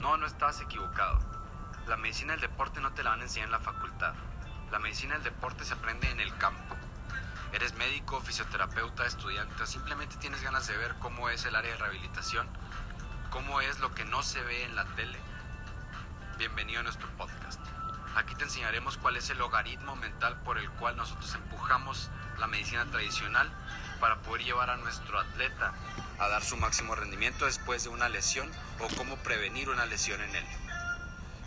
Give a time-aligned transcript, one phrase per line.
[0.00, 1.18] No, no estabas equivocado.
[1.86, 4.14] La medicina del deporte no te la van a enseñar en la facultad.
[4.70, 6.74] La medicina del deporte se aprende en el campo.
[7.52, 12.48] Eres médico, fisioterapeuta, estudiante simplemente tienes ganas de ver cómo es el área de rehabilitación,
[13.30, 15.18] cómo es lo que no se ve en la tele.
[16.38, 17.60] Bienvenido a nuestro podcast.
[18.16, 22.86] Aquí te enseñaremos cuál es el logaritmo mental por el cual nosotros empujamos la medicina
[22.86, 23.50] tradicional
[24.00, 25.74] para poder llevar a nuestro atleta
[26.18, 28.50] a dar su máximo rendimiento después de una lesión
[28.82, 30.44] o cómo prevenir una lesión en él.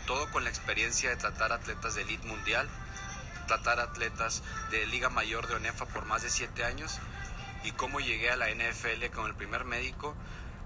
[0.06, 2.68] Todo con la experiencia de tratar atletas de elite mundial,
[3.46, 6.98] tratar atletas de Liga Mayor de ONEFA por más de 7 años
[7.64, 10.14] y cómo llegué a la NFL como el primer médico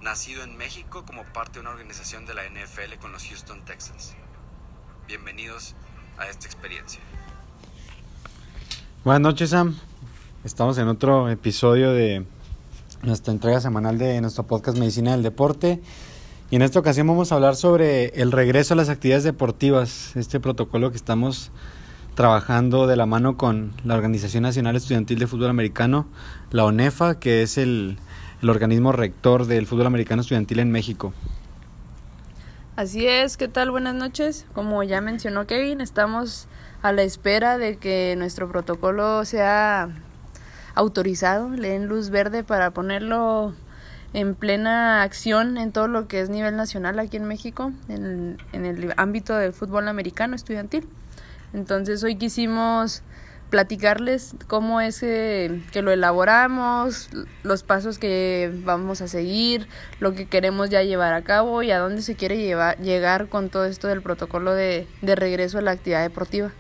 [0.00, 4.14] nacido en México como parte de una organización de la NFL con los Houston Texans.
[5.06, 5.74] Bienvenidos
[6.18, 7.00] a esta experiencia.
[9.04, 9.76] Buenas noches, Sam.
[10.44, 12.24] Estamos en otro episodio de
[13.02, 15.80] nuestra entrega semanal de nuestro podcast Medicina del Deporte.
[16.50, 20.40] Y en esta ocasión vamos a hablar sobre el regreso a las actividades deportivas, este
[20.40, 21.50] protocolo que estamos
[22.14, 26.08] trabajando de la mano con la Organización Nacional Estudiantil de Fútbol Americano,
[26.50, 27.98] la ONEFA, que es el,
[28.42, 31.12] organismo rector del fútbol americano estudiantil en México.
[32.76, 33.70] Así es, ¿qué tal?
[33.70, 34.46] Buenas noches.
[34.54, 36.48] Como ya mencionó Kevin, estamos
[36.80, 39.90] a la espera de que nuestro protocolo sea
[40.74, 43.54] autorizado, le den luz verde para ponerlo
[44.14, 48.64] en plena acción en todo lo que es nivel nacional aquí en México, en, en
[48.64, 50.88] el ámbito del fútbol americano estudiantil.
[51.52, 53.02] Entonces hoy quisimos
[53.50, 57.08] platicarles cómo es que, que, lo elaboramos,
[57.42, 59.68] los pasos que vamos a seguir,
[60.00, 63.48] lo que queremos ya llevar a cabo y a dónde se quiere llevar, llegar con
[63.48, 66.50] todo esto del protocolo de, de regreso a la actividad deportiva.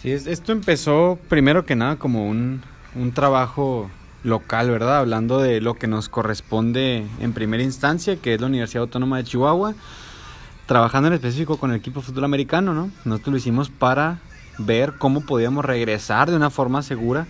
[0.00, 2.62] Sí, esto empezó primero que nada como un,
[2.94, 3.90] un trabajo
[4.24, 4.98] local, ¿verdad?
[4.98, 9.24] Hablando de lo que nos corresponde en primera instancia, que es la Universidad Autónoma de
[9.24, 9.74] Chihuahua,
[10.66, 12.90] trabajando en específico con el equipo fútbol americano, ¿no?
[13.04, 14.18] Nosotros lo hicimos para
[14.58, 17.26] ver cómo podíamos regresar de una forma segura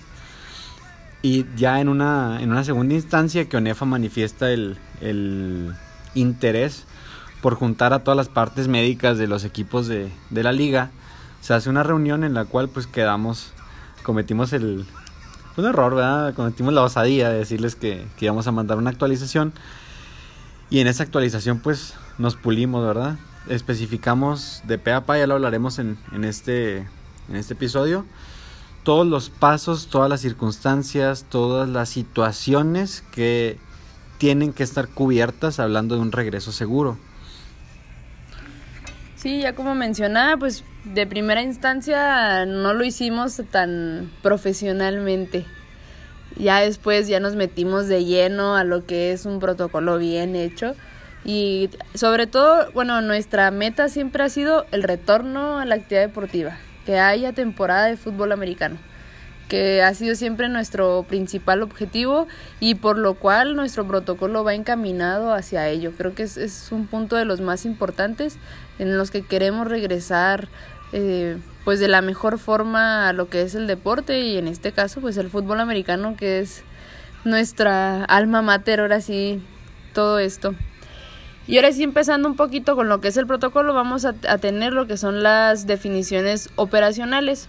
[1.21, 5.75] y ya en una, en una segunda instancia que ONEFA manifiesta el, el
[6.15, 6.87] interés
[7.43, 10.91] por juntar a todas las partes médicas de los equipos de, de la liga,
[11.41, 13.53] se hace una reunión en la cual pues quedamos,
[14.03, 14.87] cometimos el,
[15.59, 16.35] un error, ¿verdad?
[16.35, 19.53] Cometimos la osadía de decirles que, que, íbamos a mandar una actualización.
[20.71, 23.17] Y en esa actualización, pues, nos pulimos, ¿verdad?
[23.49, 26.79] Especificamos de pe a pa, ya lo hablaremos en, en, este,
[27.29, 28.05] en este episodio.
[28.83, 33.59] Todos los pasos, todas las circunstancias, todas las situaciones que
[34.19, 36.99] tienen que estar cubiertas hablando de un regreso seguro.
[39.19, 45.45] Sí, ya como mencionaba, pues de primera instancia no lo hicimos tan profesionalmente.
[46.37, 50.77] Ya después ya nos metimos de lleno a lo que es un protocolo bien hecho.
[51.25, 56.57] Y sobre todo, bueno, nuestra meta siempre ha sido el retorno a la actividad deportiva,
[56.87, 58.79] que haya temporada de fútbol americano,
[59.49, 62.29] que ha sido siempre nuestro principal objetivo
[62.61, 65.93] y por lo cual nuestro protocolo va encaminado hacia ello.
[65.97, 68.37] Creo que es, un punto de los más importantes
[68.79, 70.49] en los que queremos regresar
[70.93, 74.73] eh, pues de la mejor forma a lo que es el deporte y en este
[74.73, 76.63] caso pues el fútbol americano que es
[77.25, 79.43] nuestra alma mater ahora sí
[79.93, 80.55] todo esto
[81.47, 84.73] y ahora sí empezando un poquito con lo que es el protocolo vamos a tener
[84.73, 87.49] lo que son las definiciones operacionales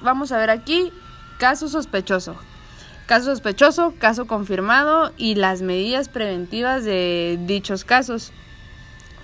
[0.00, 0.92] vamos a ver aquí
[1.38, 2.36] caso sospechoso
[3.06, 8.32] caso sospechoso caso confirmado y las medidas preventivas de dichos casos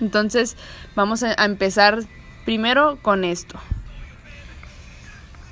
[0.00, 0.56] entonces
[0.94, 2.00] vamos a empezar
[2.44, 3.58] primero con esto.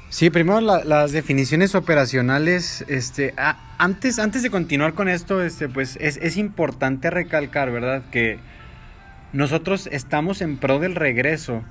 [0.08, 3.32] Sí, primero la, las definiciones operacionales, este,
[3.78, 8.02] antes, antes de continuar con esto, este, pues es, es importante recalcar, ¿verdad?
[8.10, 8.40] Que
[9.32, 11.62] nosotros estamos en pro del regreso,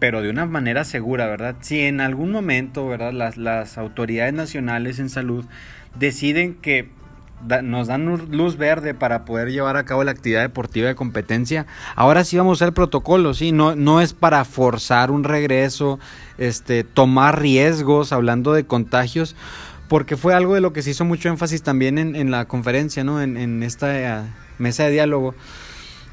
[0.00, 1.56] pero de una manera segura, ¿verdad?
[1.60, 3.12] Si en algún momento, ¿verdad?
[3.12, 5.44] Las, las autoridades nacionales en salud
[5.94, 6.88] deciden que
[7.62, 11.66] nos dan luz verde para poder llevar a cabo la actividad deportiva de competencia.
[11.96, 15.98] Ahora sí vamos a usar protocolo, sí, no, no es para forzar un regreso,
[16.38, 19.36] este, tomar riesgos, hablando de contagios,
[19.88, 23.04] porque fue algo de lo que se hizo mucho énfasis también en, en la conferencia,
[23.04, 23.22] ¿no?
[23.22, 25.34] En, en esta uh, mesa de diálogo,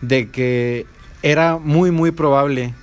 [0.01, 0.85] de que
[1.23, 2.73] era muy, muy probable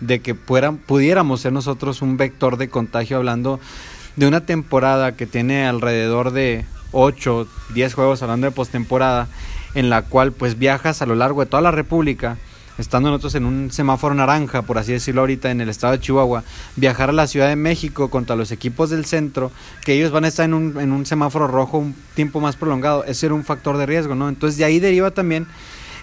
[0.00, 3.60] de que pudiéramos ser nosotros un vector de contagio hablando
[4.16, 9.28] de una temporada que tiene alrededor de 8, 10 juegos hablando de postemporada,
[9.74, 12.36] en la cual pues viajas a lo largo de toda la República,
[12.78, 16.44] estando nosotros en un semáforo naranja, por así decirlo ahorita, en el estado de Chihuahua,
[16.76, 19.52] viajar a la Ciudad de México contra los equipos del centro,
[19.84, 23.04] que ellos van a estar en un, en un semáforo rojo un tiempo más prolongado,
[23.04, 24.28] ese era un factor de riesgo, ¿no?
[24.28, 25.46] Entonces de ahí deriva también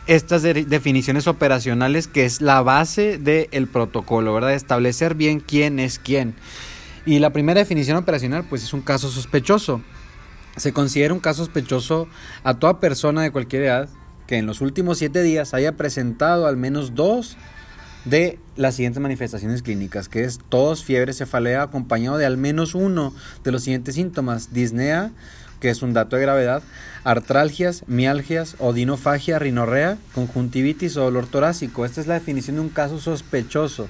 [0.08, 4.54] estas definiciones operacionales que es la base del protocolo, ¿verdad?
[4.54, 6.36] Establecer bien quién es quién.
[7.06, 9.82] Y la primera definición operacional pues es un caso sospechoso.
[10.56, 12.08] Se considera un caso sospechoso
[12.44, 13.90] a toda persona de cualquier edad
[14.28, 17.38] que en los últimos siete días haya presentado al menos dos
[18.06, 23.14] de las siguientes manifestaciones clínicas, que es tos, fiebre, cefalea, acompañado de al menos uno
[23.44, 25.12] de los siguientes síntomas, disnea,
[25.60, 26.64] que es un dato de gravedad,
[27.04, 31.86] artralgias, mialgias, odinofagia, rinorrea, conjuntivitis o dolor torácico.
[31.86, 33.88] Esta es la definición de un caso sospechoso.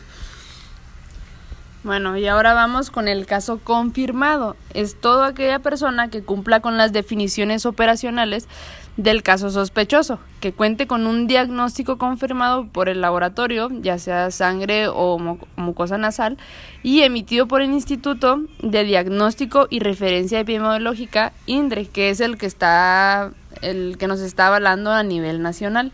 [1.84, 4.58] Bueno, y ahora vamos con el caso confirmado.
[4.74, 8.48] Es toda aquella persona que cumpla con las definiciones operacionales
[8.98, 14.88] del caso sospechoso, que cuente con un diagnóstico confirmado por el laboratorio, ya sea sangre
[14.88, 15.20] o
[15.56, 16.38] mucosa nasal,
[16.84, 22.48] y emitido por el Instituto de Diagnóstico y Referencia Epidemiológica, INDRE, que es el que
[22.48, 25.92] está el que nos está avalando a nivel nacional.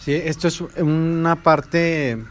[0.00, 2.22] Sí, esto es una parte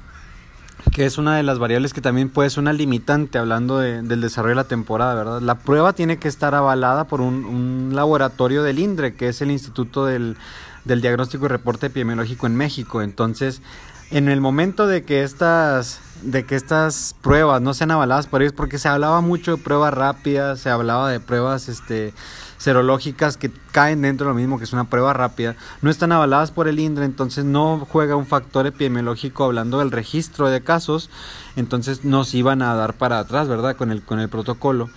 [0.91, 4.51] que es una de las variables que también puede ser una limitante hablando del desarrollo
[4.51, 5.41] de la temporada, ¿verdad?
[5.41, 10.05] La prueba tiene que estar avalada por un, laboratorio del INDRE, que es el Instituto
[10.05, 10.37] del,
[10.83, 13.01] del, Diagnóstico y Reporte Epidemiológico en México.
[13.01, 13.61] Entonces,
[14.11, 18.53] en el momento de que estas de que estas pruebas no sean avaladas por ellos,
[18.53, 22.13] porque se hablaba mucho de pruebas rápidas, se hablaba de pruebas este
[22.57, 26.51] serológicas que caen dentro de lo mismo que es una prueba rápida, no están avaladas
[26.51, 31.09] por el INDRE, entonces no juega un factor epidemiológico hablando del registro de casos,
[31.55, 33.75] entonces nos iban a dar para atrás, ¿verdad?
[33.75, 34.89] Con el, con el protocolo,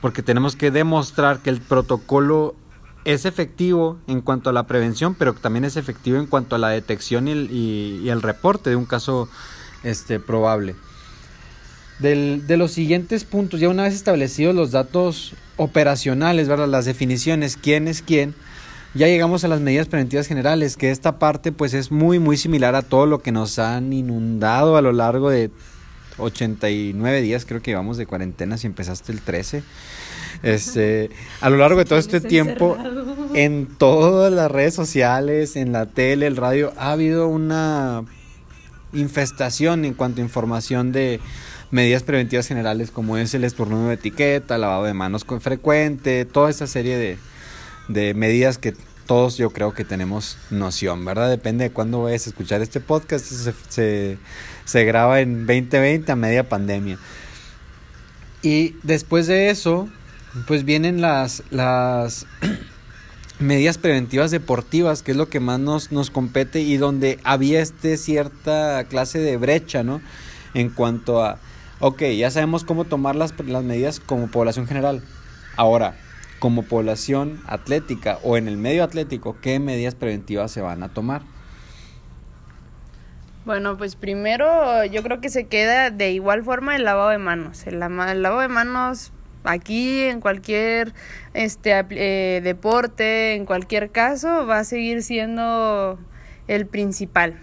[0.00, 2.56] porque tenemos que demostrar que el protocolo
[3.04, 6.68] es efectivo en cuanto a la prevención, pero también es efectivo en cuanto a la
[6.68, 9.28] detección y el, y el reporte de un caso
[9.84, 10.74] este, probable.
[11.98, 16.68] Del, de los siguientes puntos, ya una vez establecidos los datos operacionales, ¿verdad?
[16.68, 18.34] Las definiciones, quién es quién,
[18.94, 22.76] ya llegamos a las medidas preventivas generales, que esta parte pues es muy muy similar
[22.76, 25.50] a todo lo que nos han inundado a lo largo de
[26.18, 29.64] 89 días, creo que llevamos de cuarentena si empezaste el 13.
[30.42, 31.10] Este,
[31.40, 32.76] a lo largo de todo este tiempo
[33.34, 38.04] en todas las redes sociales, en la tele, el radio ha habido una
[38.94, 41.20] infestación en cuanto a información de
[41.70, 46.50] medidas preventivas generales como es el estornudo de etiqueta, lavado de manos con frecuente, toda
[46.50, 47.18] esa serie de,
[47.88, 48.74] de medidas que
[49.06, 51.28] todos yo creo que tenemos noción, ¿verdad?
[51.28, 54.18] Depende de cuándo vayas a escuchar este podcast, se, se,
[54.64, 56.98] se graba en 2020 a media pandemia.
[58.42, 59.88] Y después de eso,
[60.46, 62.26] pues vienen las, las
[63.38, 67.96] medidas preventivas deportivas, que es lo que más nos, nos compete y donde había este
[67.96, 70.00] cierta clase de brecha, ¿no?
[70.54, 71.38] En cuanto a
[71.80, 75.02] Ok, ya sabemos cómo tomar las, las medidas como población general.
[75.56, 75.96] Ahora,
[76.38, 81.22] como población atlética o en el medio atlético, ¿qué medidas preventivas se van a tomar?
[83.44, 87.66] Bueno, pues primero yo creo que se queda de igual forma el lavado de manos.
[87.66, 89.12] El, lavado de manos
[89.44, 90.92] aquí en cualquier
[91.34, 95.98] este eh, deporte, en cualquier caso, va a seguir siendo
[96.48, 97.38] el principal.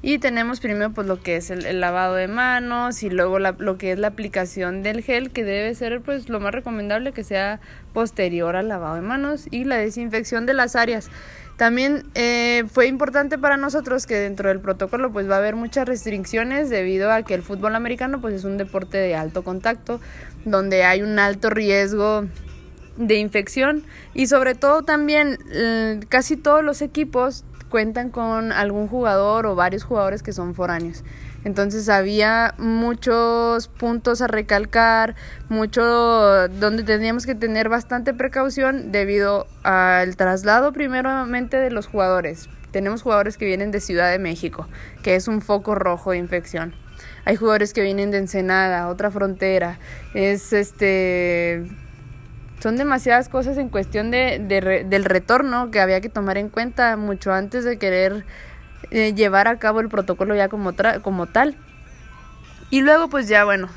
[0.00, 3.92] Y tenemos primero pues lo que es el, lavado de manos y luego lo que
[3.92, 7.60] es la aplicación del gel que debe ser pues lo más recomendable que sea
[7.92, 11.10] posterior al lavado de manos y la desinfección de las áreas.
[11.56, 15.88] También eh, fue importante para nosotros que dentro del protocolo pues va a haber muchas
[15.88, 20.00] restricciones debido a que el fútbol americano pues es un deporte de alto contacto
[20.44, 22.24] donde hay un alto riesgo
[22.96, 23.82] de infección
[24.14, 29.84] y sobre todo también eh, casi todos los equipos cuentan con algún jugador o varios
[29.84, 31.04] jugadores que son foráneos.
[31.44, 35.14] Entonces había muchos puntos a recalcar,
[35.48, 35.82] mucho
[36.48, 42.48] donde teníamos que tener bastante precaución debido al traslado primeramente de los jugadores.
[42.70, 44.66] Tenemos jugadores que vienen de Ciudad de México,
[45.02, 46.74] que es un foco rojo de infección.
[47.24, 49.78] Hay jugadores que vienen de Ensenada, otra frontera.
[50.14, 51.66] Es este
[52.60, 57.32] son demasiadas cosas en cuestión de, del retorno que había que tomar en cuenta mucho
[57.32, 58.24] antes de querer
[58.90, 60.72] eh, llevar a cabo el protocolo ya como,
[61.02, 61.56] como tal.
[62.70, 63.68] Y luego pues ya bueno,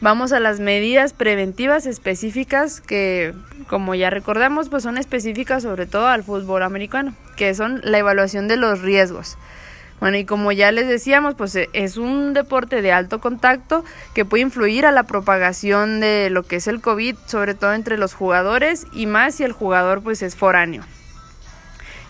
[0.00, 3.34] vamos a las medidas preventivas específicas que
[3.68, 8.48] como ya recordamos pues son específicas sobre todo al fútbol americano, que son la evaluación
[8.48, 9.36] de los riesgos.
[10.00, 14.24] Bueno, y como ya les decíamos, pues eh, es un deporte de alto contacto que
[14.24, 18.14] puede influir a la propagación de lo que es el COVID, sobre todo entre los
[18.14, 20.82] jugadores y más si el jugador pues es foráneo.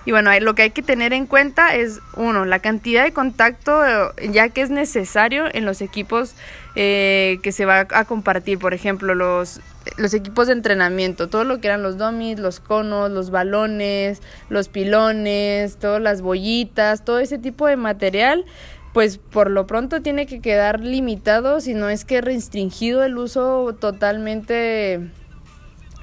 [0.07, 3.85] Y bueno, lo que hay que tener en cuenta es, uno, la cantidad de contacto
[3.85, 6.35] eh, ya que es necesario en los equipos
[6.75, 8.59] eh, que se va a compartir.
[8.59, 9.61] Por ejemplo, los,
[9.97, 14.21] los equipos de entrenamiento, todo lo que eran los dummies, los conos, los balones,
[14.51, 18.45] los pilones, todas las bollitas, todo ese tipo de material
[18.93, 23.75] pues por lo pronto tiene que quedar limitado, si no es que restringido el uso
[23.81, 25.01] totalmente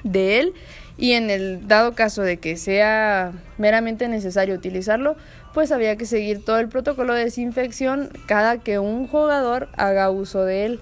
[0.04, 0.52] de él
[0.96, 5.16] y en el dado caso de que sea meramente necesario utilizarlo,
[5.54, 10.44] pues había que seguir todo el protocolo de desinfección cada que un jugador haga uso
[10.44, 10.80] de él.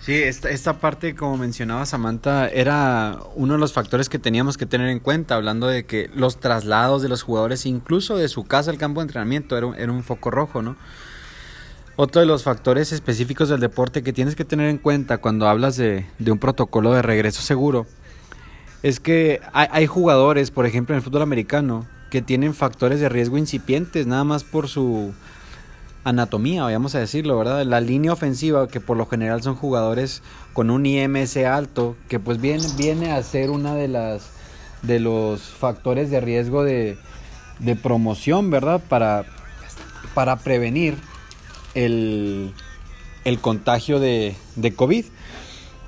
[0.00, 4.64] Sí, esta, esta parte, como mencionaba Samantha, era uno de los factores que teníamos que
[4.64, 8.70] tener en cuenta, hablando de que los traslados de los jugadores, incluso de su casa
[8.70, 10.76] al campo de entrenamiento, era, era un foco rojo, ¿no?
[11.98, 15.78] Otro de los factores específicos del deporte que tienes que tener en cuenta cuando hablas
[15.78, 17.86] de, un protocolo de regreso seguro
[18.82, 23.38] es que hay, jugadores, por ejemplo en el fútbol americano, que tienen factores de riesgo
[23.38, 25.14] incipientes nada más por su
[26.04, 27.64] anatomía, vamos a decirlo, ¿verdad?
[27.64, 30.22] La línea ofensiva, que por lo general son jugadores
[30.52, 34.30] con un IMS alto, que pues viene, a ser una de las
[34.82, 36.98] de los factores de riesgo de,
[37.82, 38.82] promoción, ¿verdad?
[38.86, 40.98] Para prevenir
[41.76, 42.52] el,
[43.40, 44.34] contagio de,
[44.74, 45.04] COVID.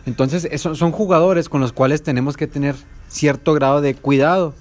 [0.06, 2.76] Entonces, son jugadores con los cuales tenemos que tener
[3.08, 4.54] cierto grado de cuidado.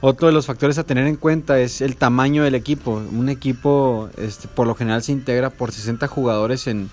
[0.00, 3.02] Otro de los factores a tener en cuenta es el tamaño del equipo.
[3.12, 6.90] Un equipo este, por lo general se integra por 60 jugadores en,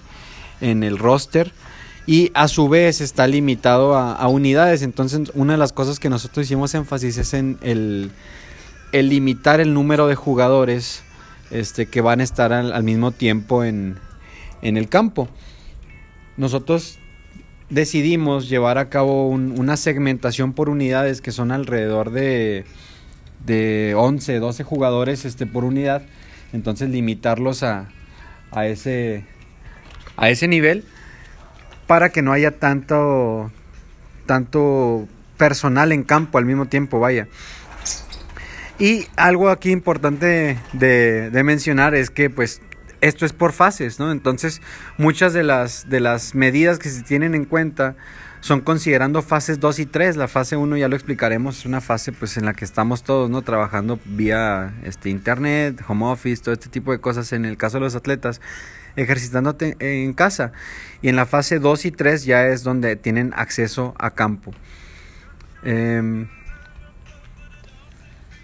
[0.62, 1.52] el roster
[2.06, 4.84] y a su vez está limitado a, unidades.
[4.84, 8.12] Entonces una de las cosas que nosotros hicimos énfasis es en el
[8.92, 11.04] limitar el número de jugadores
[11.52, 13.98] este, que van a estar al, mismo tiempo en,
[14.62, 15.30] el campo.
[16.38, 17.00] Nosotros
[17.70, 22.66] decidimos llevar a cabo una segmentación por unidades que son alrededor de,
[23.46, 26.04] de 11, 12 jugadores este, por unidad.
[26.54, 27.90] Entonces limitarlos a,
[28.52, 29.26] a, ese,
[30.18, 30.84] a ese nivel
[31.88, 33.52] para que no haya tanto,
[34.26, 37.28] tanto personal en campo al mismo tiempo, vaya.
[38.80, 42.62] Y algo aquí importante de, mencionar es que pues
[43.02, 44.10] esto es por fases, ¿no?
[44.10, 44.62] Entonces
[44.98, 47.98] muchas de las, de las medidas que se tienen en cuenta
[48.40, 50.16] son considerando fases 2 y 3.
[50.16, 53.30] La fase 1 ya lo explicaremos, es una fase pues en la que estamos todos,
[53.30, 53.42] ¿no?
[53.42, 57.82] Trabajando vía este internet, home office, todo este tipo de cosas en el caso de
[57.82, 58.40] los atletas,
[58.96, 60.54] ejercitándote en casa.
[61.02, 64.54] Y en la fase 2 y 3 ya es donde tienen acceso a campo.
[65.64, 66.30] Eh,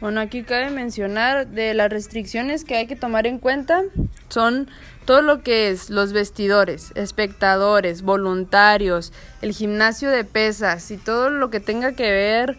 [0.02, 3.84] bueno, aquí cabe mencionar de las restricciones que hay que tomar en cuenta
[4.30, 4.70] son
[5.06, 11.50] todo lo que es los vestidores, espectadores, voluntarios, el gimnasio de pesas y todo lo
[11.50, 12.58] que tenga que ver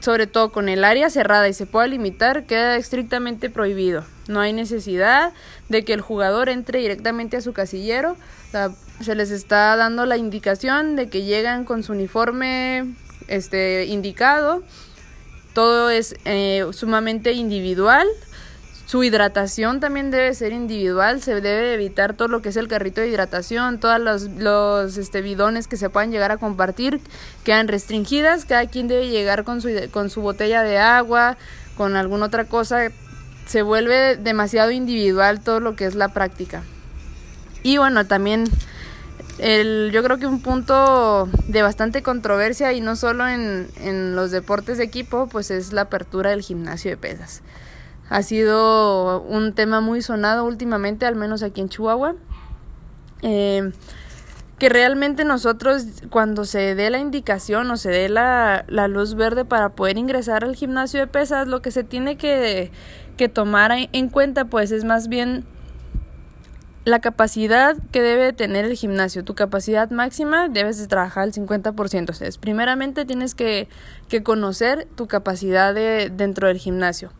[0.00, 4.04] sobre todo con el área cerrada y se pueda limitar, queda estrictamente prohibido.
[4.28, 5.32] No hay necesidad
[5.70, 8.18] de que el jugador entre directamente a su casillero.
[9.00, 12.94] se les está dando la indicación de que llegan con su uniforme
[13.28, 14.62] este, indicado
[15.54, 18.06] todo es eh, sumamente individual.
[18.86, 23.00] Su hidratación también debe ser individual, se debe evitar todo lo que es el carrito
[23.00, 27.00] de hidratación, todos los, los este, bidones que se puedan llegar a compartir
[27.44, 31.38] quedan restringidas, cada quien debe llegar con su, con su botella de agua,
[31.78, 32.90] con alguna otra cosa,
[33.46, 36.62] se vuelve demasiado individual todo lo que es la práctica.
[37.62, 38.44] Y bueno, también
[39.38, 44.84] yo creo que un punto de bastante controversia y no solo en, los deportes de
[44.84, 47.42] equipo, pues es la apertura del gimnasio de pesas.
[48.10, 52.14] Ha sido un tema muy sonado últimamente, al menos aquí en Chihuahua.
[53.22, 53.72] Eh,
[54.58, 59.70] que realmente nosotros cuando se dé la indicación o se dé la, luz verde para
[59.70, 62.70] poder ingresar al gimnasio de pesas, lo que se tiene que
[63.32, 65.44] tomar en cuenta pues es más bien
[66.84, 72.10] la capacidad que debe tener el gimnasio, tu capacidad máxima, debes de trabajar al 50%.
[72.10, 73.68] O sea, primeramente tienes que,
[74.08, 77.10] que conocer tu capacidad de, dentro del gimnasio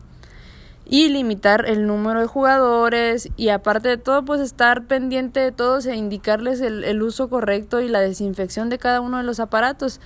[0.87, 5.87] y limitar el número de jugadores y aparte de todo pues estar pendiente de todos
[5.87, 9.99] e indicarles el, el uso correcto y la desinfección de cada uno de los aparatos.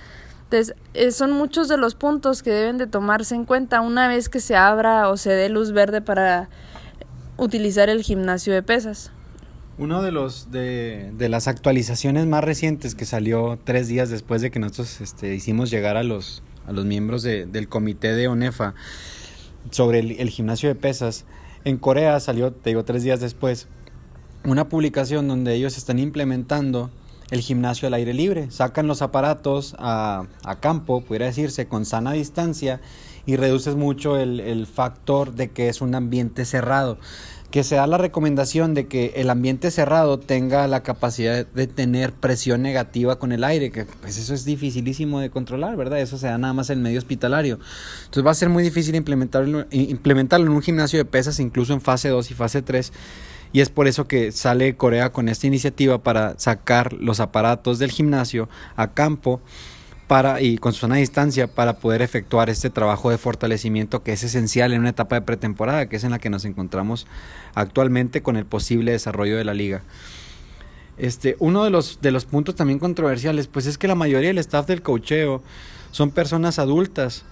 [0.44, 4.30] Entonces, eh, son muchos de los puntos que deben de tomarse en cuenta una vez
[4.30, 6.48] que se abra o se dé luz verde para
[7.36, 9.12] utilizar el gimnasio de pesas.
[9.80, 14.58] Uno de los de, las actualizaciones más recientes que salió tres días después de que
[14.58, 18.74] nosotros este, hicimos llegar a los, a los miembros del comité de ONEFA
[19.70, 21.24] sobre el, gimnasio de pesas,
[21.64, 23.68] en Corea salió, te digo, tres días después,
[24.44, 26.90] una publicación donde ellos están implementando
[27.30, 28.50] el gimnasio al aire libre.
[28.50, 30.26] Sacan los aparatos a,
[30.60, 32.82] campo, pudiera decirse, con sana distancia
[33.24, 36.98] y reduces mucho el, el factor de que es un ambiente cerrado
[37.50, 42.12] que se da la recomendación de que el ambiente cerrado tenga la capacidad de tener
[42.12, 46.00] presión negativa con el aire, que pues eso es dificilísimo de controlar, ¿verdad?
[46.00, 47.58] Eso se da nada más en medio hospitalario.
[48.04, 51.80] Entonces va a ser muy difícil implementarlo, implementarlo en un gimnasio de pesas, incluso en
[51.80, 52.92] fase 2 y fase 3.
[53.52, 57.90] Y es por eso que sale Corea con esta iniciativa para sacar los aparatos del
[57.90, 59.40] gimnasio a campo
[60.10, 64.24] para, y con su zona distancia para poder efectuar este trabajo de fortalecimiento que es
[64.24, 67.06] esencial en una etapa de pretemporada, que es en la que nos encontramos
[67.54, 69.82] actualmente con el posible desarrollo de la liga.
[70.98, 74.38] Este, uno de los, de los puntos también controversiales, pues es que la mayoría del
[74.38, 75.44] staff del cocheo
[75.92, 77.22] son personas adultas,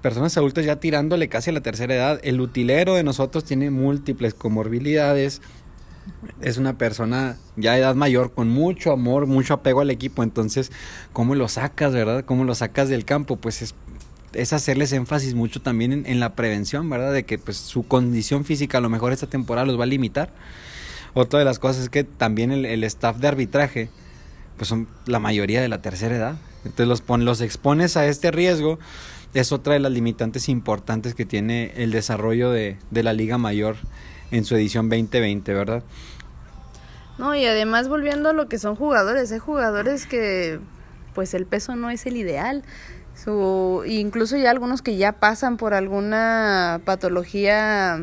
[0.00, 2.20] personas adultas ya tirándole casi a la tercera edad.
[2.22, 5.42] El utilero de nosotros tiene múltiples comorbilidades,
[6.40, 10.72] es una persona ya de edad mayor con mucho amor, mucho apego al equipo, entonces,
[11.12, 12.24] ¿cómo lo sacas, verdad?
[12.24, 13.36] ¿Cómo lo sacas del campo?
[13.36, 13.74] Pues es,
[14.32, 17.12] es hacerles énfasis mucho también en, la prevención, ¿verdad?
[17.12, 20.32] De que pues su condición física a lo mejor esta temporada los va a limitar.
[21.14, 23.90] Otra de las cosas es que también el, staff de arbitraje,
[24.56, 26.36] pues son la mayoría de la tercera edad.
[26.64, 28.78] Entonces los, pon, los expones a este riesgo.
[29.34, 33.76] Es otra de las limitantes importantes que tiene el desarrollo de, de la Liga Mayor
[34.30, 35.82] en su edición 2020, ¿verdad?
[37.18, 40.58] No, y además volviendo a lo que son jugadores, hay jugadores que
[41.14, 42.62] pues el peso no es el ideal.
[43.14, 48.02] Su, incluso ya algunos que ya pasan por alguna patología,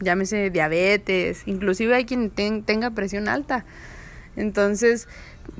[0.00, 3.64] llámese diabetes, inclusive hay quien tenga presión alta.
[4.36, 5.08] Entonces,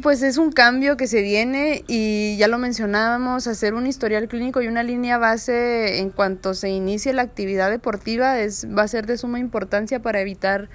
[0.03, 4.63] pues es un cambio que se viene y ya lo mencionábamos, hacer un historial clínico
[4.63, 9.07] y una línea base en cuanto se inicie la actividad deportiva es, va a ser
[9.07, 10.69] de suma importancia para evitar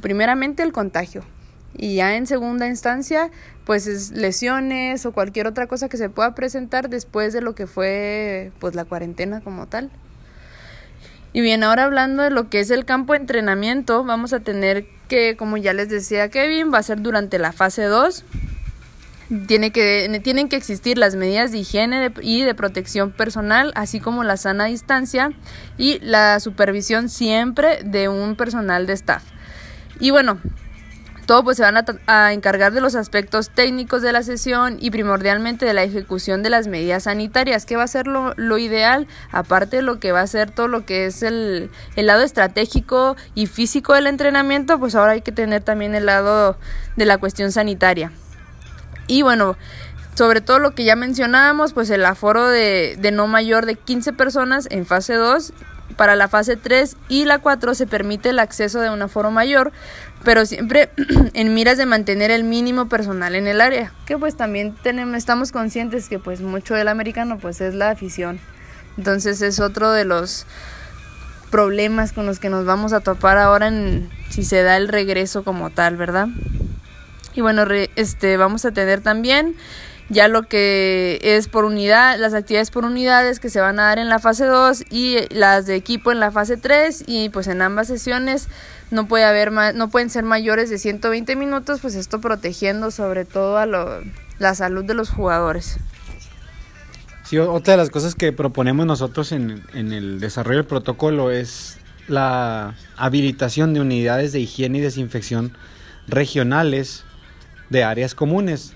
[0.00, 1.24] primeramente el contagio
[1.74, 3.30] y ya en segunda instancia
[3.64, 7.66] pues es lesiones o cualquier otra cosa que se pueda presentar después de lo que
[7.66, 9.90] fue pues la cuarentena como tal.
[11.32, 14.86] Y bien, ahora hablando de lo que es el campo de entrenamiento, vamos a tener
[15.08, 18.24] que, como ya les decía Kevin, va a ser durante la fase 2.
[19.46, 24.24] Tiene que, tienen que existir las medidas de higiene y de protección personal, así como
[24.24, 25.32] la sana distancia
[25.76, 29.22] y la supervisión siempre de un personal de staff.
[30.00, 30.38] Y bueno,
[31.28, 35.66] todo pues se van a, encargar de los aspectos técnicos de la sesión y primordialmente
[35.66, 39.76] de la ejecución de las medidas sanitarias, que va a ser lo, lo ideal, aparte
[39.76, 43.44] de lo que va a ser todo lo que es el, el lado estratégico y
[43.44, 46.56] físico del entrenamiento, pues ahora hay que tener también el lado
[46.96, 48.10] de la cuestión sanitaria.
[49.06, 49.58] Y bueno,
[50.14, 54.14] sobre todo lo que ya mencionábamos, pues el aforo de, de no mayor de 15
[54.14, 55.52] personas en fase 2
[55.96, 59.72] para la fase 3 y la 4 se permite el acceso de un aforo mayor,
[60.24, 60.90] pero siempre
[61.34, 65.52] en miras de mantener el mínimo personal en el área, que pues también tenemos, estamos
[65.52, 68.40] conscientes que pues mucho del americano pues es la afición.
[68.96, 70.46] Entonces es otro de los
[71.50, 75.44] problemas con los que nos vamos a topar ahora en si se da el regreso
[75.44, 76.28] como tal, ¿verdad?
[77.34, 77.64] Y bueno,
[77.96, 79.54] este vamos a tener también
[80.08, 83.98] ya lo que es por unidad, las actividades por unidades que se van a dar
[83.98, 87.62] en la fase 2 y las de equipo en la fase 3 y pues en
[87.62, 88.48] ambas sesiones
[88.90, 93.58] no puede haber no pueden ser mayores de 120 minutos, pues esto protegiendo sobre todo
[93.58, 95.78] a la salud de los jugadores.
[97.24, 101.78] Sí, otra de las cosas que proponemos nosotros en, en el desarrollo del protocolo es
[102.06, 105.52] la habilitación de unidades de higiene y desinfección
[106.06, 107.04] regionales
[107.68, 108.72] de áreas comunes.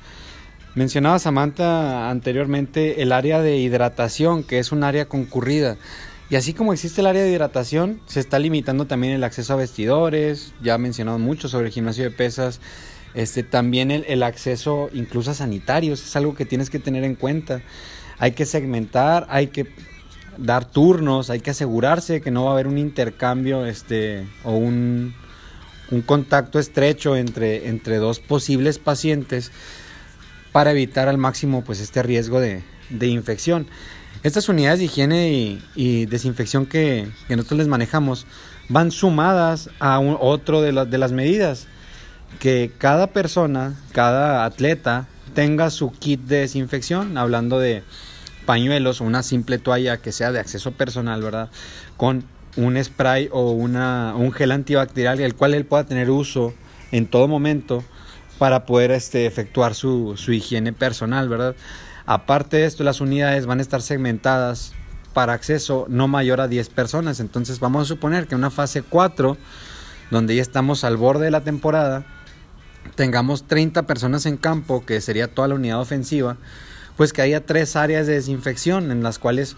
[0.74, 5.76] Mencionaba Samantha anteriormente el área de hidratación, que es un área concurrida.
[6.32, 9.56] Y así como existe el área de hidratación, se está limitando también el acceso a
[9.56, 12.58] vestidores, ya mencionado mucho sobre el gimnasio de pesas,
[13.12, 17.60] este, también el, acceso incluso a sanitarios, es algo que tienes que tener en cuenta.
[18.16, 19.66] Hay que segmentar, hay que
[20.38, 25.14] dar turnos, hay que asegurarse que no va a haber un intercambio este, o un,
[25.90, 29.52] un contacto estrecho entre, entre dos posibles pacientes
[30.50, 32.62] para evitar al máximo pues este riesgo de,
[33.02, 33.66] infección.
[34.22, 38.26] Estas unidades de higiene y, desinfección que, nosotros les manejamos
[38.68, 41.66] van sumadas a un, otro de, de las medidas,
[42.38, 47.82] que cada persona, cada atleta tenga su kit de desinfección, hablando de
[48.46, 51.50] pañuelos o una simple toalla que sea de acceso personal, ¿verdad?
[51.96, 52.24] Con
[52.56, 56.54] un spray o una, un gel antibacterial, el cual él pueda tener uso
[56.92, 57.82] en todo momento
[58.38, 61.56] para poder este, efectuar su, su higiene personal, ¿verdad?
[62.06, 64.72] Aparte de esto, las unidades van a estar segmentadas
[65.12, 67.20] para acceso no mayor a 10 personas.
[67.20, 69.36] Entonces vamos a suponer que una fase 4,
[70.10, 72.04] donde ya estamos al borde de la temporada,
[72.94, 76.36] tengamos 30 personas en campo, que sería toda la unidad ofensiva,
[76.96, 79.56] pues que haya tres áreas de desinfección en las cuales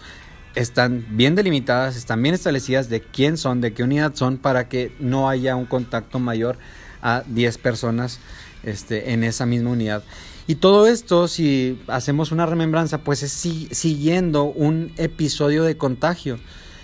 [0.55, 4.95] están bien delimitadas, están bien establecidas de quién son, de qué unidad son, para que
[4.99, 6.57] no haya un contacto mayor
[7.01, 8.19] a 10 personas
[8.63, 10.03] este, en esa misma unidad.
[10.47, 16.37] Y todo esto, si hacemos una remembranza, pues es siguiendo un episodio de contagio.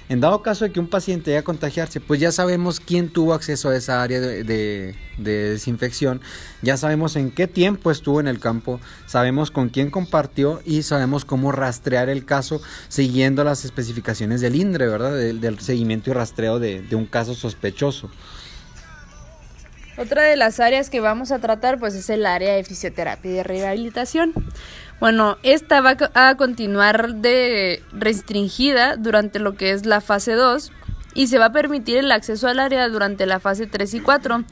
[0.09, 3.69] En dado caso de que un paciente haya contagiarse, pues ya sabemos quién tuvo acceso
[3.69, 6.19] a esa área de, desinfección,
[6.61, 11.23] ya sabemos en qué tiempo estuvo en el campo, sabemos con quién compartió y sabemos
[11.23, 15.15] cómo rastrear el caso siguiendo las especificaciones del INDRE, ¿verdad?
[15.15, 18.09] Del, seguimiento y rastreo de un caso sospechoso.
[20.01, 23.33] Otra de las áreas que vamos a tratar pues es el área de fisioterapia y
[23.35, 24.33] de rehabilitación.
[24.99, 30.71] Bueno, esta va a continuar de restringida durante lo que es la fase 2
[31.13, 34.43] y se va a permitir el acceso al área durante la fase 3 y 4.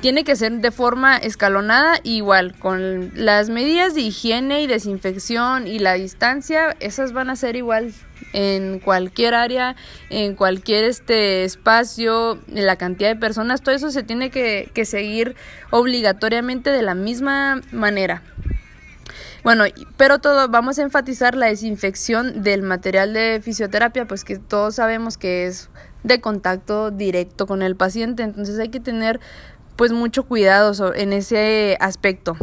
[0.00, 5.78] Tiene que ser de forma escalonada, igual, con las medidas de higiene y desinfección y
[5.78, 7.92] la distancia, esas van a ser igual
[8.36, 9.76] en cualquier área,
[10.10, 14.84] en cualquier este espacio, en la cantidad de personas, todo eso se tiene que, que
[14.84, 15.36] seguir
[15.70, 18.22] obligatoriamente de la misma manera.
[19.42, 19.64] Bueno,
[19.96, 25.16] pero todo, vamos a enfatizar la desinfección del material de fisioterapia, pues que todos sabemos
[25.16, 25.70] que es
[26.02, 29.18] de contacto directo con el paciente, entonces hay que tener
[29.76, 32.36] pues mucho cuidado en ese aspecto.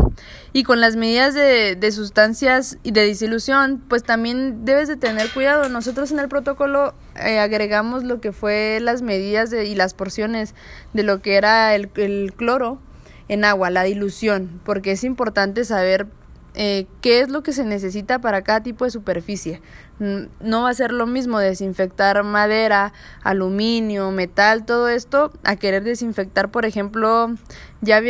[0.53, 5.29] Y con las medidas de, de, sustancias y de disilusión, pues también debes de tener
[5.31, 5.67] cuidado.
[5.67, 10.53] Nosotros en el protocolo eh, agregamos lo que fue las medidas y las porciones
[10.93, 12.79] de lo que era el, el cloro
[13.27, 16.07] en agua, la dilución, porque es importante saber
[16.55, 19.61] eh, qué es lo que se necesita para cada tipo de superficie.
[19.99, 26.51] No va a ser lo mismo desinfectar madera, aluminio, metal, todo esto, a querer desinfectar,
[26.51, 27.33] por ejemplo,
[27.81, 28.01] ya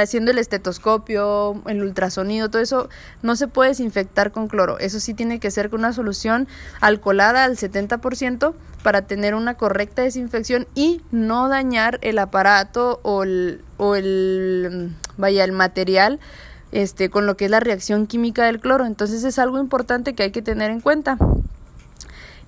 [0.00, 2.88] haciendo el estetoscopio, el ultrasonido, todo eso,
[3.22, 4.78] no se puede desinfectar con cloro.
[4.78, 6.48] Eso sí tiene que ser con una solución
[6.80, 13.62] alcoholada al 70% para tener una correcta desinfección y no dañar el aparato o el,
[13.76, 16.18] o el vaya, el material
[16.72, 18.86] este, con lo que es la reacción química del cloro.
[18.86, 21.18] Entonces es algo importante que hay que tener en cuenta.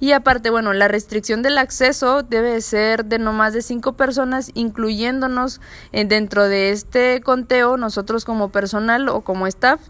[0.01, 4.53] Y aparte, bueno, la restricción del acceso debe ser de no más de cinco personas,
[4.55, 5.61] incluyéndonos
[5.93, 9.81] eh, dentro de este conteo nosotros como personal o como staff.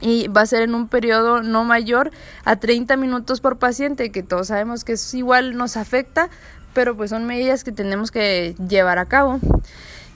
[0.00, 2.10] Y va a ser en un periodo no mayor
[2.44, 6.30] a 30 minutos por paciente, que todos sabemos que eso igual nos afecta,
[6.72, 9.40] pero pues son medidas que tenemos que llevar a cabo.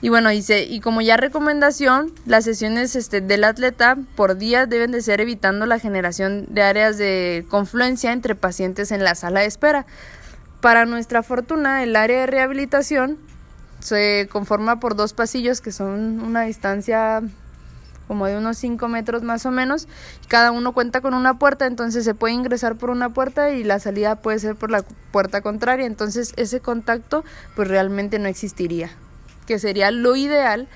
[0.05, 4.91] Y bueno, dice, y como ya recomendación, las sesiones este, del atleta por día deben
[4.91, 9.47] de ser evitando la generación de áreas de confluencia entre pacientes en la sala de
[9.47, 9.87] espera.
[10.61, 13.17] Para nuestra fortuna, el área de rehabilitación
[13.79, 17.23] se conforma por dos pasillos que son una distancia
[18.07, 19.87] como de unos 5 metros más o menos.
[20.27, 23.79] Cada uno cuenta con una puerta, entonces se puede ingresar por una puerta y la
[23.79, 25.87] salida puede ser por la puerta contraria.
[25.87, 28.91] Entonces ese contacto pues realmente no existiría
[29.45, 30.67] que sería lo ideal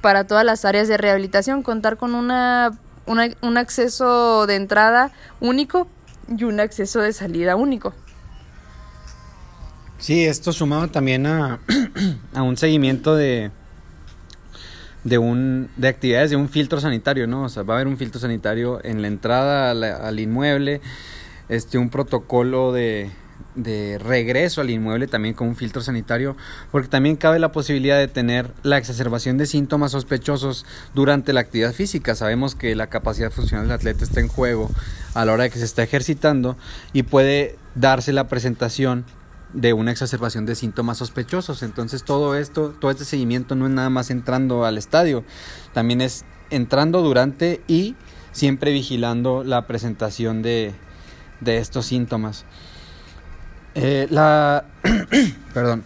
[0.00, 5.88] para todas las áreas de rehabilitación, contar con una, un acceso de entrada único
[6.28, 7.94] y un acceso de salida único.
[9.98, 11.60] Sí, esto sumado también a,
[12.34, 13.50] a un seguimiento de,
[15.04, 17.44] de, un, de actividades de un filtro sanitario, ¿no?
[17.44, 20.80] O sea, va a haber un filtro sanitario en la entrada al inmueble,
[21.48, 23.10] este, un protocolo de,
[23.54, 26.36] de regreso al inmueble también con un filtro sanitario,
[26.72, 31.72] porque también cabe la posibilidad de tener la exacerbación de síntomas sospechosos durante la actividad
[31.72, 32.14] física.
[32.14, 34.70] Sabemos que la capacidad funcional del atleta está en juego
[35.14, 36.56] a la hora de que se está ejercitando
[36.92, 39.04] y puede darse la presentación
[39.52, 41.62] de una exacerbación de síntomas sospechosos.
[41.62, 45.24] Entonces todo esto, todo este seguimiento no es nada más entrando al estadio,
[45.72, 47.94] también es entrando durante y
[48.32, 50.74] siempre vigilando la presentación de,
[51.40, 52.44] de estos síntomas.
[53.74, 54.64] Eh, la,
[55.54, 55.84] perdón,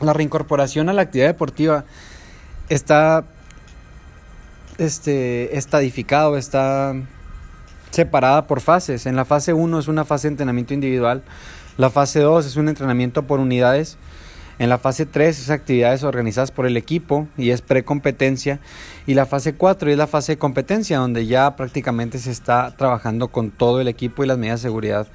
[0.00, 1.84] la reincorporación a la actividad deportiva
[2.68, 3.24] está
[4.78, 6.94] este, estadificado, está
[7.90, 9.06] separada por fases.
[9.06, 11.22] En la fase 1 es una fase de entrenamiento individual,
[11.76, 13.96] la fase 2 es un entrenamiento por unidades,
[14.58, 18.60] en la fase 3 es actividades organizadas por el equipo y es precompetencia.
[19.06, 23.28] Y la fase 4 es la fase de competencia, donde ya prácticamente se está trabajando
[23.28, 25.08] con todo el equipo y las medidas de seguridad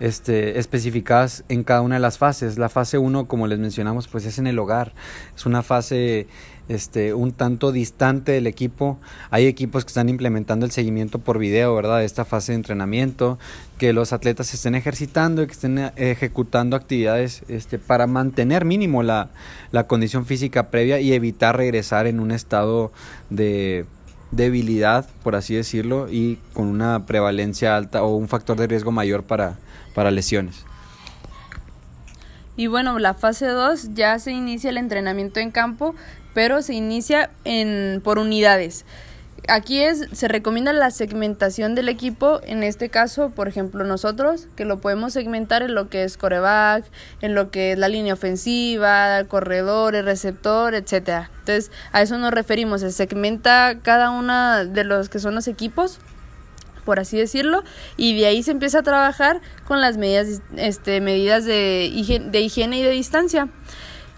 [0.00, 2.58] este, especificadas en cada una de las fases.
[2.58, 4.92] La fase 1, como les mencionamos, pues es en el hogar.
[5.34, 6.26] Es una fase
[6.68, 8.98] este, un tanto distante del equipo.
[9.30, 12.02] Hay equipos que están implementando el seguimiento por video, ¿verdad?
[12.02, 13.38] Esta fase de entrenamiento,
[13.78, 19.02] que los atletas estén ejercitando y que estén eh, ejecutando actividades este, para mantener mínimo
[19.02, 19.30] la,
[19.72, 22.92] la condición física previa y evitar regresar en un estado
[23.30, 23.86] de
[24.30, 29.22] debilidad, por así decirlo, y con una prevalencia alta o un factor de riesgo mayor
[29.22, 29.58] para,
[29.94, 30.64] para lesiones.
[32.56, 35.94] Y bueno, la fase 2 ya se inicia el entrenamiento en campo,
[36.34, 38.84] pero se inicia en, por unidades.
[39.46, 44.64] Aquí es, se recomienda la segmentación del equipo, en este caso, por ejemplo, nosotros, que
[44.64, 46.84] lo podemos segmentar en lo que es coreback,
[47.20, 51.30] en lo que es la línea ofensiva, corredor, el receptor, etcétera.
[51.40, 56.00] Entonces, a eso nos referimos, se segmenta cada uno de los que son los equipos
[56.84, 57.64] por así decirlo,
[57.96, 61.90] y de ahí se empieza a trabajar con las medidas, este, medidas de,
[62.30, 63.48] de higiene y de distancia.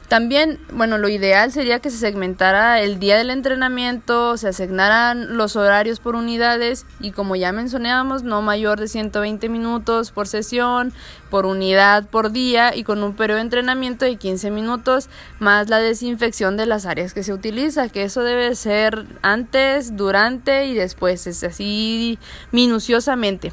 [0.09, 5.57] También, bueno, lo ideal sería que se segmentara el día del entrenamiento, se asignaran los
[5.57, 10.93] horarios por unidades y como ya mencionábamos, no mayor de 120 minutos por sesión,
[11.29, 15.09] por unidad por día y con un periodo de entrenamiento de 15 minutos
[15.41, 20.67] más la desinfección de las áreas que se utiliza, que eso debe ser antes, durante
[20.67, 22.21] y después, es así
[22.53, 23.53] minuciosamente.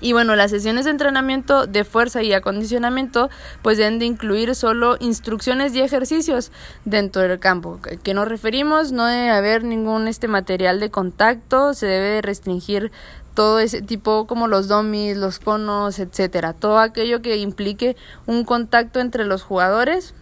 [0.00, 3.28] Y bueno, las sesiones de entrenamiento de fuerza y acondicionamiento
[3.62, 6.52] pues deben de incluir solo instrucciones y ejercicios
[6.84, 7.78] dentro del campo.
[8.02, 8.92] ¿Qué nos referimos?
[8.92, 12.90] No debe haber ningún este material de contacto, se debe restringir
[13.34, 16.52] todo ese tipo como los dummies, los conos, etcétera.
[16.52, 20.14] Todo aquello que implique un contacto entre los jugadores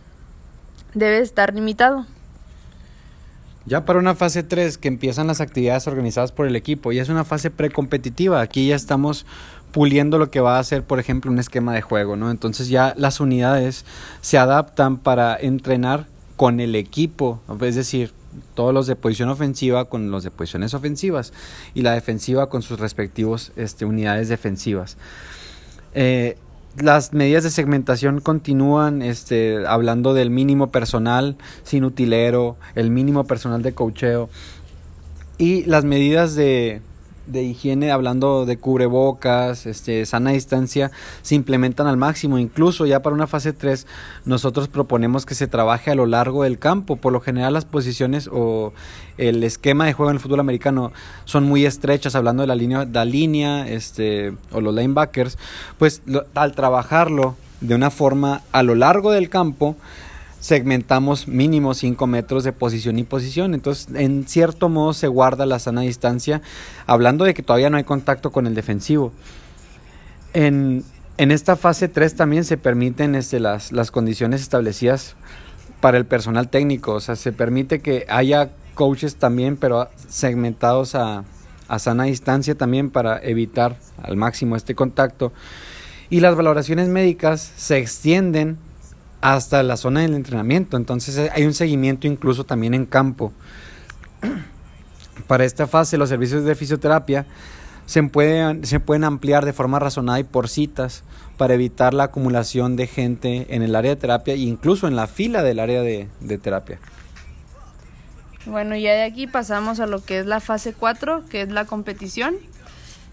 [0.94, 2.06] debe estar limitado.
[3.68, 7.10] Ya para una fase 3 que empiezan las actividades organizadas por el equipo, y es
[7.10, 8.40] una fase precompetitiva.
[8.40, 9.26] Aquí ya estamos
[9.72, 12.30] puliendo lo que va a ser, por ejemplo, un esquema de juego, ¿no?
[12.30, 13.84] Entonces ya las unidades
[14.20, 18.12] se adaptan para entrenar con el equipo, es decir,
[18.54, 21.32] todos los de posición ofensiva con los de posiciones ofensivas
[21.74, 24.96] y la defensiva con sus respectivos este, unidades defensivas.
[25.94, 26.36] Eh,
[26.76, 33.62] las medidas de segmentación continúan este, hablando del mínimo personal sin utilero, el mínimo personal
[33.62, 34.28] de cocheo
[35.38, 36.82] y las medidas de,
[37.28, 40.90] de higiene, hablando de cubrebocas, este, sana distancia,
[41.22, 42.38] se implementan al máximo.
[42.38, 43.86] Incluso ya para una fase 3,
[44.24, 46.96] nosotros proponemos que se trabaje a lo largo del campo.
[46.96, 48.72] Por lo general, las posiciones o
[49.18, 50.92] el esquema de juego en el fútbol americano
[51.24, 55.38] son muy estrechas, hablando de la línea, la línea este, o los linebackers.
[55.78, 56.02] Pues
[56.34, 59.76] al trabajarlo de una forma a lo largo del campo,
[60.40, 63.54] segmentamos mínimo 5 metros de posición y posición.
[63.54, 66.42] Entonces, en cierto modo se guarda la sana distancia,
[66.86, 69.12] hablando de que todavía no hay contacto con el defensivo.
[70.34, 70.84] En,
[71.16, 75.16] esta fase 3 también se permiten este, las, las condiciones establecidas
[75.80, 76.94] para el personal técnico.
[76.94, 81.24] O sea, se permite que haya coaches también, pero segmentados a,
[81.66, 85.32] a sana distancia también para evitar al máximo este contacto.
[86.10, 88.56] Y las valoraciones médicas se extienden
[89.20, 90.76] hasta la zona del entrenamiento.
[90.76, 93.32] Entonces eh, hay un seguimiento incluso también en campo.
[95.26, 97.26] Para esta fase los servicios de fisioterapia
[97.86, 101.04] se pueden, se pueden ampliar de forma razonada y por citas
[101.36, 105.06] para evitar la acumulación de gente en el área de terapia e incluso en la
[105.06, 106.78] fila del área de, de terapia.
[108.46, 111.64] Bueno, ya de aquí pasamos a lo que es la fase 4, que es la
[111.64, 112.36] competición.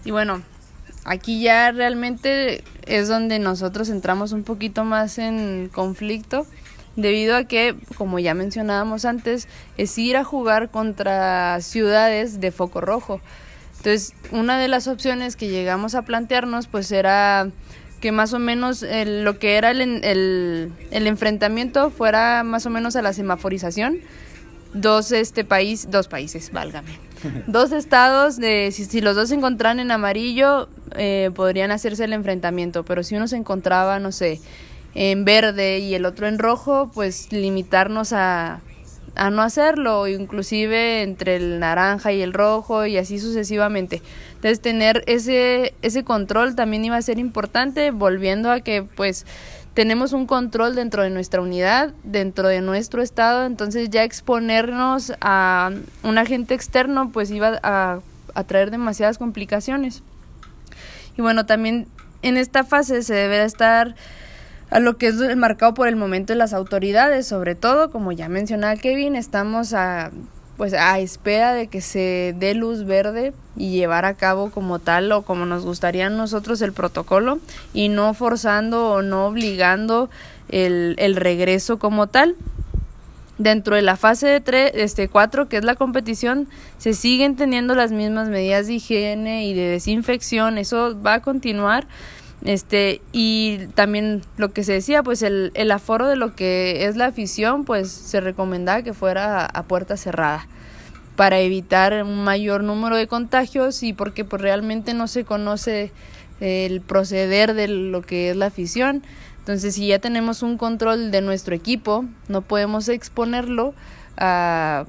[0.03, 0.41] Y bueno,
[1.05, 6.47] Aquí ya realmente es donde nosotros entramos un poquito más en conflicto
[6.95, 12.81] debido a que, como ya mencionábamos antes, es ir a jugar contra ciudades de foco
[12.81, 13.21] rojo.
[13.77, 17.49] Entonces, una de las opciones que llegamos a plantearnos pues era
[18.01, 22.95] que más o menos lo que era el, el, el enfrentamiento fuera más o menos
[22.95, 23.99] a la semaforización
[24.75, 26.99] dos este país, dos países, válgame.
[27.47, 32.83] dos estados de si, los dos se encontraran en amarillo eh, podrían hacerse el enfrentamiento,
[32.83, 34.41] pero si uno se encontraba, no sé,
[34.93, 38.61] en verde y el otro en rojo, pues limitarnos a,
[39.15, 44.01] a no hacerlo, inclusive entre el naranja y el rojo y así sucesivamente.
[44.45, 49.25] Entonces tener ese, ese control también iba a ser importante, volviendo a que pues
[49.73, 55.71] tenemos un control dentro de nuestra unidad, dentro de nuestro estado, entonces ya exponernos a
[56.03, 58.01] un agente externo pues iba a,
[58.45, 60.03] traer demasiadas complicaciones.
[61.17, 61.87] Y bueno, también
[62.21, 63.95] en esta fase se deberá estar
[64.69, 68.29] a lo que es marcado por el momento de las autoridades, sobre todo, como ya
[68.29, 70.11] mencionaba Kevin, estamos a
[70.57, 75.11] pues a espera de que se dé luz verde y llevar a cabo como tal
[75.11, 77.39] o como nos gustaría a nosotros el protocolo
[77.73, 80.09] y no forzando o no obligando
[80.49, 82.35] el, el regreso como tal.
[83.37, 87.75] Dentro de la fase de 3, este 4, que es la competición, se siguen teniendo
[87.75, 91.85] las mismas medidas de higiene y de desinfección, eso va a continuar.
[92.43, 96.95] Este, y también lo que se decía, pues el, el aforo de lo que es
[96.95, 100.47] la afición, pues se recomendaba que fuera a, puerta cerrada
[101.15, 105.91] para evitar un mayor número de contagios y porque pues realmente no se conoce
[106.39, 109.01] el proceder de lo que es la afición.
[109.39, 113.73] Entonces, si ya tenemos un control de nuestro equipo, no podemos exponerlo
[114.17, 114.85] a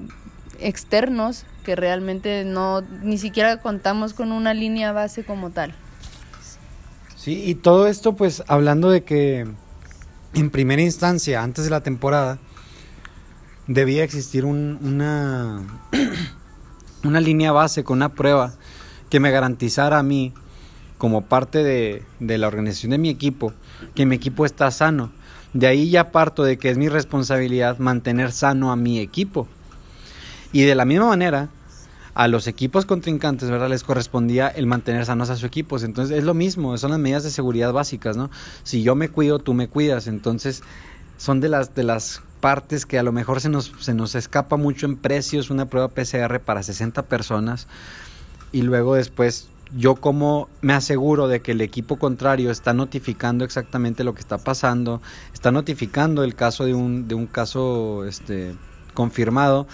[0.59, 5.73] externos que realmente no ni siquiera contamos con una línea base como tal.
[7.27, 9.45] Sí, y todo esto pues hablando de que
[10.33, 12.39] en primera instancia, antes de la temporada,
[13.67, 15.61] debía existir una,
[17.03, 18.53] una línea base con una prueba
[19.09, 20.31] que me garantizara a mí,
[20.97, 23.51] como parte de, de la organización de mi equipo,
[23.93, 25.11] que mi equipo está sano.
[25.51, 29.49] De ahí ya parto de que es mi responsabilidad mantener sano a mi equipo.
[30.53, 31.49] Y de la misma manera,
[32.17, 33.69] a los equipos contrincantes, ¿verdad?
[33.69, 35.83] Les correspondía el mantener sanos a sus equipos.
[35.83, 38.31] Entonces es lo mismo, son las medidas de seguridad básicas, ¿no?
[38.63, 40.07] Si yo me cuido, tú me cuidas.
[40.07, 40.63] Entonces
[41.17, 44.57] son de las, de las partes que a lo mejor se nos, se nos escapa
[44.57, 47.67] mucho en precios una prueba PCR para 60 personas
[48.51, 54.03] y luego después yo como me aseguro de que el equipo contrario está notificando exactamente
[54.03, 55.03] lo que está pasando,
[55.35, 58.55] está notificando el caso de un, de un caso este,
[58.95, 59.67] confirmado,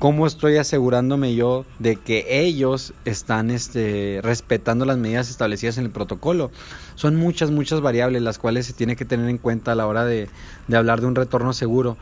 [0.00, 5.90] ¿cómo estoy asegurándome yo de que ellos están este, respetando las medidas establecidas en el
[5.90, 6.50] protocolo?
[6.96, 10.04] Son muchas, muchas variables las cuales se tiene que tener en cuenta a la hora
[10.06, 10.28] de,
[10.66, 11.98] de hablar de un retorno seguro.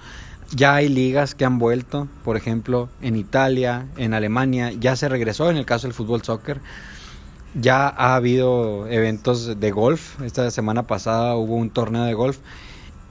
[0.55, 5.51] Ya hay ligas que han vuelto, por ejemplo, en Italia, en Alemania, ya se regresó
[5.51, 6.61] en el caso del fútbol soccer
[7.55, 10.21] ya ha habido eventos de golf.
[10.23, 12.39] Esta semana pasada hubo un torneo de golf.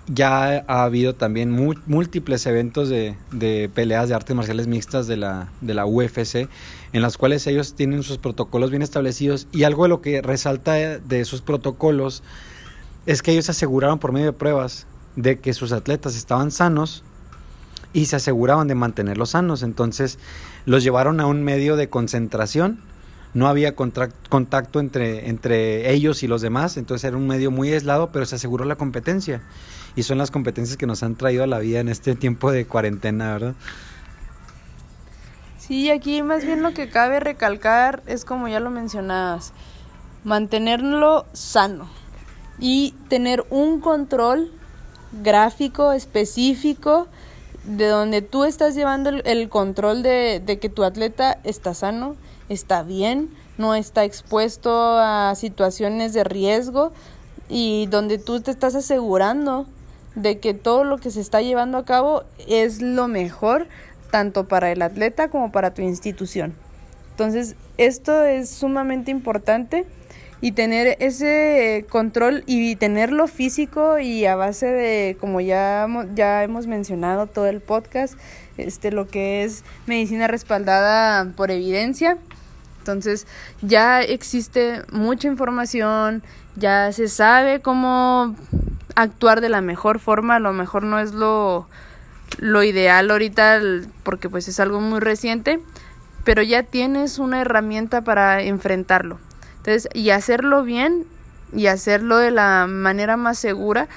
[0.07, 1.51] Ya ha habido también
[1.85, 6.47] múltiples eventos de, peleas de artes marciales mixtas de la, de la UFC,
[6.93, 9.47] en las cuales ellos tienen sus protocolos bien establecidos.
[9.51, 12.23] Y algo de lo que resalta de sus protocolos
[13.05, 17.03] es que ellos aseguraron por medio de pruebas de que sus atletas estaban sanos
[17.91, 19.61] y se aseguraban de mantenerlos sanos.
[19.61, 20.19] Entonces
[20.65, 22.79] los llevaron a un medio de concentración
[23.33, 28.09] no había contacto entre, entre ellos y los demás, entonces era un medio muy aislado,
[28.11, 29.43] pero se aseguró la competencia.
[29.97, 32.67] Y son las competencias que nos han traído a la vida en este tiempo de
[32.67, 33.55] cuarentena, ¿verdad?
[35.57, 39.53] Sí, aquí más bien lo que cabe recalcar es como ya lo mencionabas,
[40.23, 41.89] mantenerlo sano
[42.59, 44.51] y tener un control
[45.23, 47.07] gráfico específico
[47.65, 52.15] de donde tú estás llevando el, control de, de, que tu atleta está sano,
[52.49, 56.93] está bien, no está expuesto a situaciones de riesgo
[57.49, 59.65] y donde tú te estás asegurando
[60.17, 63.67] de que todo lo que se está llevando a cabo es lo mejor
[64.11, 66.55] tanto para el atleta como para tu institución.
[67.11, 69.85] Entonces, esto es sumamente importante
[70.41, 76.67] y tener ese control y tenerlo físico y a base de, como ya, ya hemos
[76.67, 78.15] mencionado todo el podcast,
[78.57, 82.17] este, lo que es medicina respaldada por evidencia
[82.87, 83.27] entonces
[83.61, 86.23] ya existe mucha información,
[86.55, 88.33] ya se sabe cómo
[88.97, 91.67] actuar de la mejor forma, a lo mejor no es lo,
[92.39, 93.61] lo ideal ahorita
[94.03, 95.59] porque pues es algo muy reciente,
[96.23, 99.19] pero ya tienes una herramienta para enfrentarlo.
[99.57, 101.05] Entonces, y hacerlo bien
[101.53, 103.87] y hacerlo de la manera más segura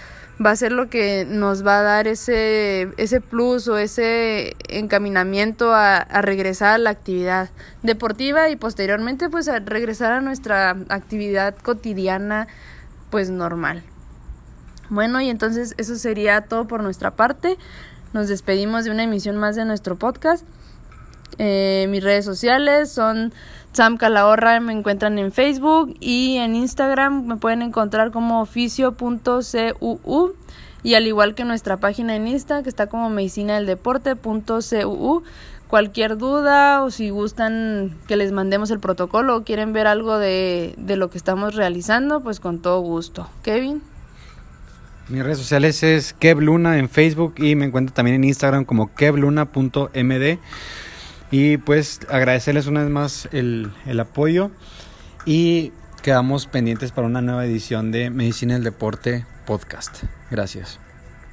[0.44, 5.72] va a ser lo que nos va a dar ese, ese plus o ese encaminamiento
[5.74, 7.50] a, a, regresar a la actividad
[7.82, 12.48] deportiva y posteriormente pues a regresar a nuestra actividad cotidiana
[13.10, 13.82] pues normal.
[14.90, 17.56] Bueno y entonces eso sería todo por nuestra parte.
[18.12, 20.44] Nos despedimos de una emisión más de nuestro podcast.
[21.38, 23.32] Eh, mis redes sociales son
[23.72, 30.34] Sam Calahorra, me encuentran en Facebook y en Instagram me pueden encontrar como oficio.cuu
[30.82, 35.22] y al igual que nuestra página en Insta que está como medicina del deporte.cuu.
[35.68, 40.74] Cualquier duda o si gustan que les mandemos el protocolo o quieren ver algo de,
[40.78, 43.28] de lo que estamos realizando, pues con todo gusto.
[43.44, 43.80] Kevin.
[45.10, 50.38] Mis redes sociales es Kevluna en Facebook y me encuentro también en Instagram como kevluna.md.
[51.32, 54.52] Y pues agradecerles una vez más el, el apoyo
[55.26, 60.04] y quedamos pendientes para una nueva edición de Medicina del Deporte Podcast.
[60.30, 60.89] Gracias.